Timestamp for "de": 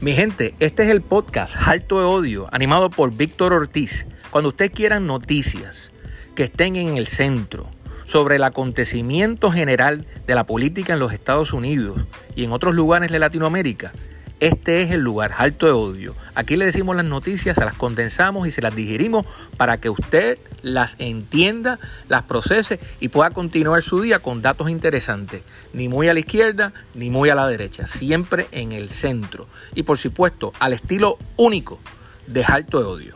1.98-2.06, 10.26-10.34, 13.10-13.18, 15.66-15.72, 32.26-32.44, 32.80-32.86